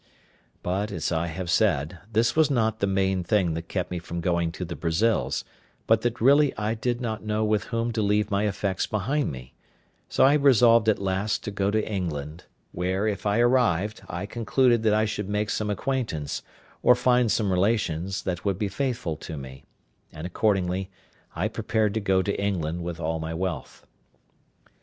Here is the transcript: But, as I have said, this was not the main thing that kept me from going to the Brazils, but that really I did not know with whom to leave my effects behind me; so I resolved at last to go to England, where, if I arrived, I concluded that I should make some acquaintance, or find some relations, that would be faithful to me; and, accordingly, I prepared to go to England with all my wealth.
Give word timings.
But, 0.63 0.91
as 0.91 1.11
I 1.11 1.27
have 1.27 1.47
said, 1.47 1.99
this 2.11 2.35
was 2.35 2.49
not 2.49 2.79
the 2.79 2.87
main 2.87 3.23
thing 3.23 3.53
that 3.53 3.67
kept 3.67 3.91
me 3.91 3.99
from 3.99 4.19
going 4.19 4.51
to 4.53 4.65
the 4.65 4.75
Brazils, 4.75 5.43
but 5.85 6.01
that 6.01 6.19
really 6.19 6.57
I 6.57 6.73
did 6.73 6.99
not 7.01 7.23
know 7.23 7.45
with 7.45 7.65
whom 7.65 7.91
to 7.91 8.01
leave 8.01 8.31
my 8.31 8.47
effects 8.47 8.87
behind 8.87 9.31
me; 9.31 9.53
so 10.09 10.23
I 10.23 10.33
resolved 10.33 10.89
at 10.89 10.97
last 10.97 11.43
to 11.43 11.51
go 11.51 11.69
to 11.69 11.87
England, 11.87 12.45
where, 12.71 13.07
if 13.07 13.27
I 13.27 13.41
arrived, 13.41 14.01
I 14.09 14.25
concluded 14.25 14.81
that 14.81 14.93
I 14.95 15.05
should 15.05 15.29
make 15.29 15.51
some 15.51 15.69
acquaintance, 15.69 16.41
or 16.81 16.95
find 16.95 17.31
some 17.31 17.51
relations, 17.51 18.23
that 18.23 18.43
would 18.43 18.57
be 18.57 18.69
faithful 18.69 19.15
to 19.17 19.37
me; 19.37 19.65
and, 20.11 20.25
accordingly, 20.25 20.89
I 21.35 21.47
prepared 21.47 21.93
to 21.93 21.99
go 22.01 22.23
to 22.23 22.41
England 22.41 22.81
with 22.83 22.99
all 22.99 23.19
my 23.19 23.35
wealth. 23.35 23.85